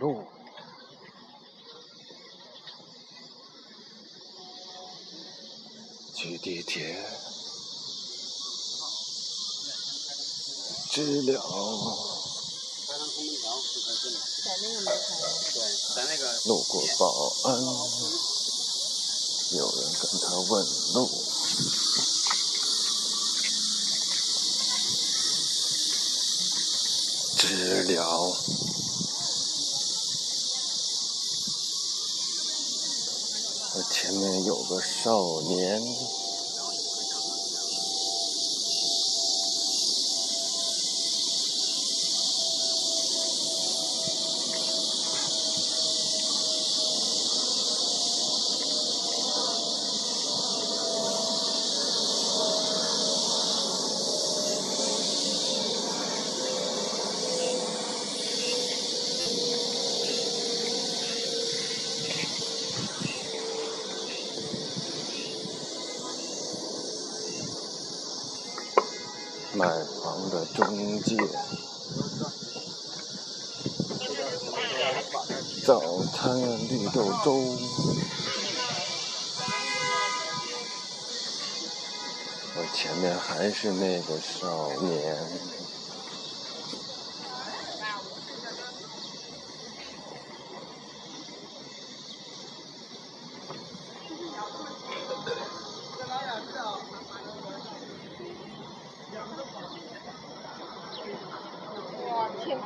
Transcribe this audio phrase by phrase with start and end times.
[0.00, 0.24] 路。
[6.16, 6.96] 去地铁，
[10.90, 11.40] 知了。
[16.46, 17.62] 路过保安，
[19.52, 21.10] 有人跟他问路。
[27.36, 28.36] 知了。
[34.02, 35.82] 前面有个少年。
[69.52, 71.16] 买房的中介，
[75.66, 77.34] 早餐绿豆粥，
[82.56, 85.59] 我前面还是那个少年。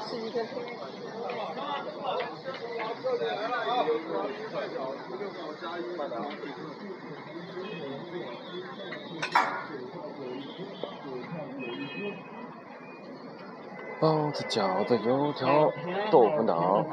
[0.02, 0.76] 是一个，一个，一
[4.50, 4.76] 个，一
[5.96, 6.53] 个，一个。
[14.00, 15.72] 包子、饺子、油条、
[16.10, 16.84] 豆腐脑。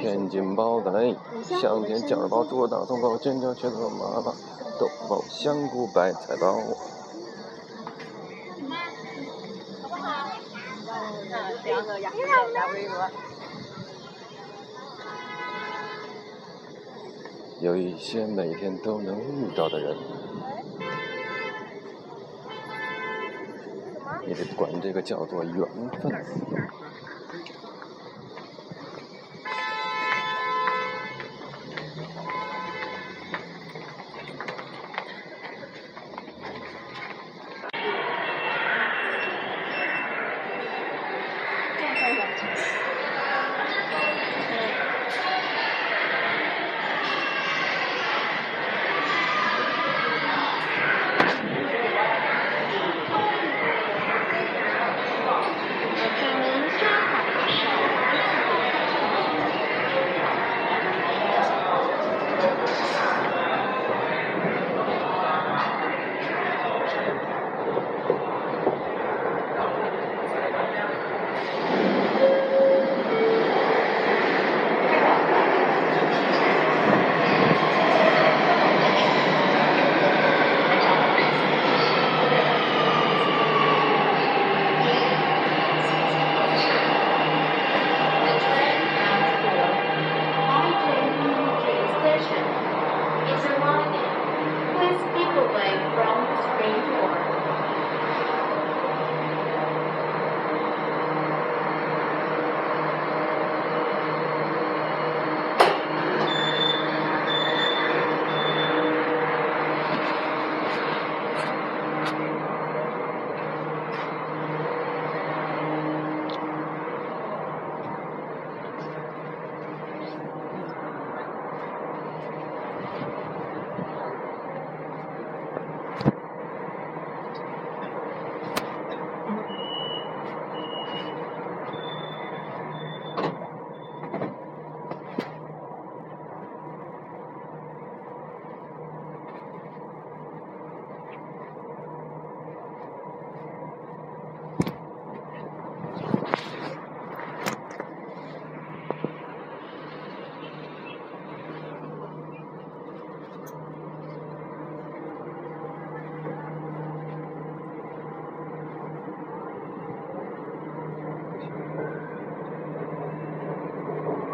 [0.00, 1.16] 天津包子嘞，
[1.60, 4.22] 香甜馅儿包、猪肉大葱包、尖椒茄子包、麻辣
[4.78, 6.58] 豆腐包、香菇白菜包。
[17.58, 19.96] 有一些每天都能遇到的人，
[24.26, 25.66] 你得管这个叫做缘
[26.00, 26.24] 分。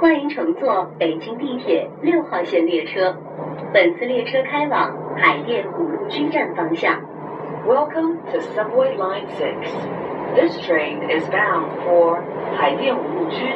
[0.02, 3.14] 欢迎乘坐北京地铁六号线列车，
[3.72, 7.00] 本次列车开往海淀五路居站方向。
[7.64, 9.70] Welcome to Subway Line Six.
[10.34, 12.18] This train is bound for
[12.56, 13.46] 海淀五路居